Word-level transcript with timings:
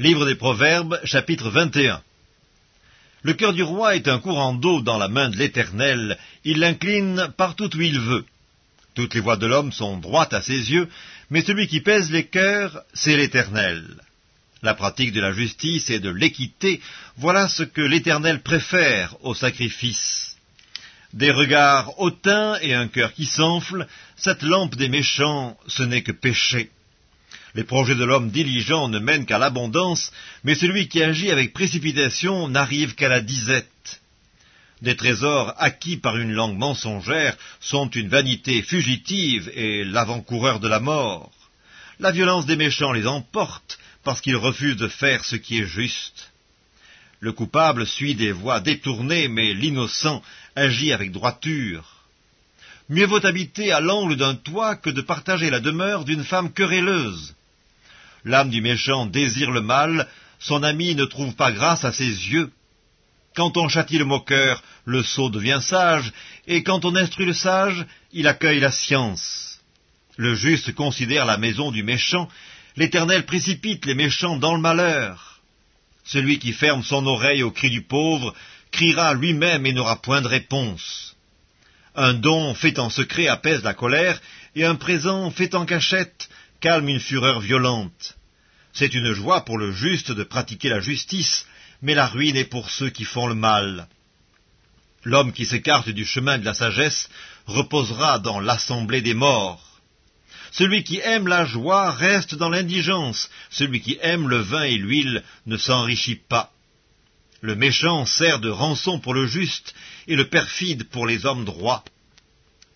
Livre 0.00 0.26
des 0.26 0.34
Proverbes, 0.34 0.98
chapitre 1.04 1.50
21 1.50 2.02
Le 3.22 3.32
cœur 3.32 3.52
du 3.52 3.62
roi 3.62 3.94
est 3.94 4.08
un 4.08 4.18
courant 4.18 4.52
d'eau 4.52 4.82
dans 4.82 4.98
la 4.98 5.06
main 5.06 5.30
de 5.30 5.36
l'Éternel, 5.36 6.18
il 6.42 6.58
l'incline 6.58 7.32
partout 7.36 7.70
où 7.76 7.80
il 7.80 8.00
veut. 8.00 8.24
Toutes 8.96 9.14
les 9.14 9.20
voies 9.20 9.36
de 9.36 9.46
l'homme 9.46 9.70
sont 9.70 9.96
droites 9.98 10.34
à 10.34 10.42
ses 10.42 10.72
yeux, 10.72 10.88
mais 11.30 11.42
celui 11.42 11.68
qui 11.68 11.80
pèse 11.80 12.10
les 12.10 12.26
cœurs, 12.26 12.82
c'est 12.92 13.16
l'Éternel. 13.16 13.84
La 14.62 14.74
pratique 14.74 15.12
de 15.12 15.20
la 15.20 15.32
justice 15.32 15.88
et 15.90 16.00
de 16.00 16.10
l'équité, 16.10 16.80
voilà 17.16 17.46
ce 17.46 17.62
que 17.62 17.80
l'Éternel 17.80 18.42
préfère 18.42 19.14
au 19.24 19.32
sacrifice. 19.32 20.36
Des 21.12 21.30
regards 21.30 22.00
hautains 22.00 22.58
et 22.62 22.74
un 22.74 22.88
cœur 22.88 23.12
qui 23.12 23.26
s'enfle, 23.26 23.86
cette 24.16 24.42
lampe 24.42 24.74
des 24.74 24.88
méchants, 24.88 25.56
ce 25.68 25.84
n'est 25.84 26.02
que 26.02 26.10
péché. 26.10 26.72
Les 27.54 27.62
projets 27.64 27.94
de 27.94 28.04
l'homme 28.04 28.30
diligent 28.30 28.88
ne 28.88 28.98
mènent 28.98 29.26
qu'à 29.26 29.38
l'abondance, 29.38 30.10
mais 30.42 30.56
celui 30.56 30.88
qui 30.88 31.02
agit 31.02 31.30
avec 31.30 31.52
précipitation 31.52 32.48
n'arrive 32.48 32.96
qu'à 32.96 33.08
la 33.08 33.20
disette. 33.20 34.00
Des 34.82 34.96
trésors 34.96 35.54
acquis 35.58 35.96
par 35.96 36.16
une 36.16 36.32
langue 36.32 36.58
mensongère 36.58 37.36
sont 37.60 37.88
une 37.90 38.08
vanité 38.08 38.60
fugitive 38.60 39.50
et 39.54 39.84
l'avant-coureur 39.84 40.58
de 40.58 40.66
la 40.66 40.80
mort. 40.80 41.30
La 42.00 42.10
violence 42.10 42.44
des 42.44 42.56
méchants 42.56 42.90
les 42.90 43.06
emporte 43.06 43.78
parce 44.02 44.20
qu'ils 44.20 44.36
refusent 44.36 44.76
de 44.76 44.88
faire 44.88 45.24
ce 45.24 45.36
qui 45.36 45.60
est 45.60 45.66
juste. 45.66 46.32
Le 47.20 47.32
coupable 47.32 47.86
suit 47.86 48.16
des 48.16 48.32
voies 48.32 48.60
détournées, 48.60 49.28
mais 49.28 49.54
l'innocent 49.54 50.22
agit 50.56 50.92
avec 50.92 51.12
droiture. 51.12 52.04
Mieux 52.88 53.06
vaut 53.06 53.24
habiter 53.24 53.70
à 53.70 53.80
l'angle 53.80 54.16
d'un 54.16 54.34
toit 54.34 54.74
que 54.74 54.90
de 54.90 55.00
partager 55.00 55.50
la 55.50 55.60
demeure 55.60 56.04
d'une 56.04 56.24
femme 56.24 56.52
querelleuse. 56.52 57.34
L'âme 58.24 58.50
du 58.50 58.60
méchant 58.60 59.06
désire 59.06 59.50
le 59.50 59.60
mal, 59.60 60.08
son 60.38 60.62
ami 60.62 60.94
ne 60.94 61.04
trouve 61.04 61.34
pas 61.34 61.52
grâce 61.52 61.84
à 61.84 61.92
ses 61.92 62.04
yeux. 62.04 62.50
Quand 63.34 63.56
on 63.56 63.68
châtie 63.68 63.98
le 63.98 64.04
moqueur, 64.04 64.62
le 64.84 65.02
sot 65.02 65.30
devient 65.30 65.60
sage, 65.60 66.12
et 66.46 66.62
quand 66.62 66.84
on 66.84 66.96
instruit 66.96 67.26
le 67.26 67.32
sage, 67.32 67.84
il 68.12 68.26
accueille 68.26 68.60
la 68.60 68.70
science. 68.70 69.60
Le 70.16 70.34
juste 70.34 70.74
considère 70.74 71.24
la 71.24 71.38
maison 71.38 71.70
du 71.70 71.82
méchant, 71.82 72.28
l'Éternel 72.76 73.26
précipite 73.26 73.86
les 73.86 73.94
méchants 73.94 74.36
dans 74.36 74.54
le 74.54 74.60
malheur. 74.60 75.40
Celui 76.04 76.38
qui 76.38 76.52
ferme 76.52 76.82
son 76.82 77.06
oreille 77.06 77.42
au 77.42 77.50
cri 77.50 77.70
du 77.70 77.82
pauvre 77.82 78.34
criera 78.70 79.14
lui-même 79.14 79.66
et 79.66 79.72
n'aura 79.72 80.00
point 80.00 80.20
de 80.20 80.28
réponse. 80.28 81.16
Un 81.96 82.14
don 82.14 82.54
fait 82.54 82.78
en 82.78 82.90
secret 82.90 83.28
apaise 83.28 83.62
la 83.62 83.74
colère, 83.74 84.20
et 84.56 84.64
un 84.64 84.74
présent 84.76 85.30
fait 85.30 85.54
en 85.54 85.64
cachette 85.64 86.28
calme 86.64 86.88
une 86.88 86.98
fureur 86.98 87.40
violente. 87.40 88.16
C'est 88.72 88.94
une 88.94 89.12
joie 89.12 89.44
pour 89.44 89.58
le 89.58 89.70
juste 89.72 90.10
de 90.10 90.24
pratiquer 90.24 90.70
la 90.70 90.80
justice, 90.80 91.44
mais 91.82 91.94
la 91.94 92.06
ruine 92.06 92.38
est 92.38 92.46
pour 92.46 92.70
ceux 92.70 92.88
qui 92.88 93.04
font 93.04 93.26
le 93.26 93.34
mal. 93.34 93.86
L'homme 95.02 95.34
qui 95.34 95.44
s'écarte 95.44 95.90
du 95.90 96.06
chemin 96.06 96.38
de 96.38 96.44
la 96.46 96.54
sagesse 96.54 97.10
reposera 97.44 98.18
dans 98.18 98.40
l'assemblée 98.40 99.02
des 99.02 99.12
morts. 99.12 99.82
Celui 100.52 100.84
qui 100.84 101.00
aime 101.00 101.28
la 101.28 101.44
joie 101.44 101.90
reste 101.90 102.34
dans 102.34 102.48
l'indigence, 102.48 103.28
celui 103.50 103.82
qui 103.82 103.98
aime 104.00 104.26
le 104.26 104.38
vin 104.38 104.62
et 104.62 104.78
l'huile 104.78 105.22
ne 105.44 105.58
s'enrichit 105.58 106.22
pas. 106.30 106.50
Le 107.42 107.56
méchant 107.56 108.06
sert 108.06 108.38
de 108.38 108.48
rançon 108.48 109.00
pour 109.00 109.12
le 109.12 109.26
juste, 109.26 109.74
et 110.08 110.16
le 110.16 110.30
perfide 110.30 110.84
pour 110.84 111.06
les 111.06 111.26
hommes 111.26 111.44
droits. 111.44 111.84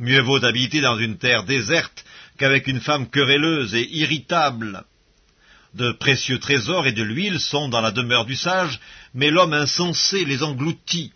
Mieux 0.00 0.22
vaut 0.22 0.44
habiter 0.44 0.80
dans 0.80 0.98
une 0.98 1.18
terre 1.18 1.44
déserte 1.44 2.04
qu'avec 2.36 2.66
une 2.66 2.80
femme 2.80 3.08
querelleuse 3.08 3.74
et 3.74 3.88
irritable. 3.96 4.84
De 5.74 5.92
précieux 5.92 6.38
trésors 6.38 6.86
et 6.86 6.92
de 6.92 7.02
l'huile 7.02 7.40
sont 7.40 7.68
dans 7.68 7.80
la 7.80 7.90
demeure 7.90 8.24
du 8.24 8.36
sage, 8.36 8.80
mais 9.14 9.30
l'homme 9.30 9.52
insensé 9.52 10.24
les 10.24 10.42
engloutit. 10.42 11.12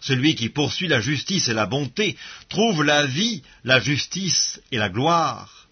Celui 0.00 0.34
qui 0.34 0.48
poursuit 0.48 0.88
la 0.88 1.00
justice 1.00 1.48
et 1.48 1.54
la 1.54 1.66
bonté 1.66 2.16
trouve 2.48 2.84
la 2.84 3.04
vie, 3.04 3.42
la 3.64 3.80
justice 3.80 4.60
et 4.70 4.78
la 4.78 4.88
gloire. 4.88 5.66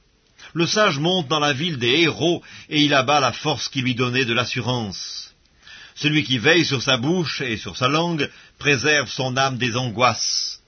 Le 0.53 0.67
sage 0.67 0.99
monte 0.99 1.29
dans 1.29 1.39
la 1.39 1.53
ville 1.53 1.79
des 1.79 2.01
héros, 2.01 2.43
et 2.69 2.81
il 2.83 2.95
abat 2.95 3.21
la 3.21 3.33
force 3.33 3.69
qui 3.69 3.83
lui 3.83 3.95
donnait 3.95 4.25
de 4.25 4.35
l'assurance. 4.35 5.35
Celui 5.95 6.25
qui 6.25 6.39
veille 6.39 6.65
sur 6.65 6.83
sa 6.83 6.97
bouche 6.97 7.41
et 7.41 7.57
sur 7.57 7.77
sa 7.77 7.89
langue 7.89 8.29
préserve 8.59 9.09
son 9.09 9.37
âme 9.37 9.59
des 9.59 9.77
angoisses. 9.77 10.61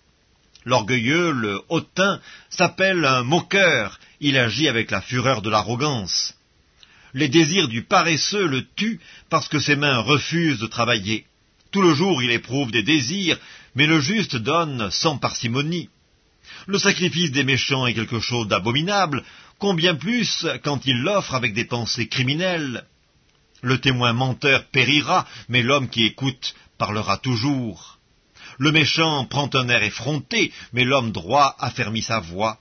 L'orgueilleux, 0.64 1.30
le 1.30 1.60
hautain, 1.68 2.20
s'appelle 2.50 3.04
un 3.04 3.22
moqueur, 3.22 3.98
il 4.20 4.36
agit 4.36 4.68
avec 4.68 4.90
la 4.90 5.00
fureur 5.00 5.42
de 5.42 5.50
l'arrogance. 5.50 6.34
Les 7.14 7.28
désirs 7.28 7.68
du 7.68 7.82
paresseux 7.82 8.46
le 8.46 8.66
tuent 8.76 9.00
parce 9.30 9.48
que 9.48 9.58
ses 9.58 9.76
mains 9.76 9.98
refusent 9.98 10.58
de 10.58 10.66
travailler. 10.66 11.24
Tout 11.70 11.82
le 11.82 11.94
jour 11.94 12.22
il 12.22 12.30
éprouve 12.30 12.70
des 12.70 12.82
désirs, 12.82 13.38
mais 13.74 13.86
le 13.86 14.00
juste 14.00 14.36
donne 14.36 14.90
sans 14.90 15.18
parcimonie. 15.18 15.88
Le 16.66 16.78
sacrifice 16.78 17.30
des 17.30 17.44
méchants 17.44 17.86
est 17.86 17.94
quelque 17.94 18.20
chose 18.20 18.48
d'abominable, 18.48 19.24
combien 19.58 19.94
plus 19.94 20.46
quand 20.62 20.86
il 20.86 20.98
l'offre 21.00 21.34
avec 21.34 21.54
des 21.54 21.64
pensées 21.64 22.08
criminelles. 22.08 22.84
Le 23.60 23.78
témoin 23.78 24.12
menteur 24.12 24.64
périra, 24.66 25.26
mais 25.48 25.62
l'homme 25.62 25.88
qui 25.88 26.04
écoute 26.04 26.54
parlera 26.78 27.18
toujours. 27.18 27.97
Le 28.58 28.72
méchant 28.72 29.24
prend 29.24 29.48
un 29.54 29.68
air 29.68 29.82
effronté, 29.82 30.52
mais 30.72 30.84
l'homme 30.84 31.12
droit 31.12 31.56
affermit 31.58 32.02
sa 32.02 32.18
voix. 32.18 32.58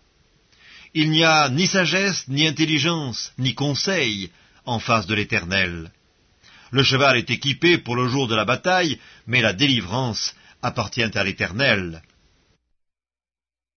Il 0.94 1.10
n'y 1.10 1.24
a 1.24 1.50
ni 1.50 1.68
sagesse, 1.68 2.28
ni 2.28 2.48
intelligence, 2.48 3.34
ni 3.38 3.54
conseil 3.54 4.32
en 4.66 4.80
face 4.80 5.08
de 5.08 5.16
l'Éternel. 5.16 5.92
Le 6.72 6.84
cheval 6.84 7.18
est 7.18 7.30
équipé 7.32 7.78
pour 7.78 7.96
le 7.96 8.08
jour 8.08 8.28
de 8.28 8.36
la 8.36 8.46
bataille, 8.46 9.00
mais 9.26 9.42
la 9.42 9.54
délivrance 9.54 10.36
appartient 10.62 11.04
à 11.04 11.24
l'Éternel. 11.24 12.02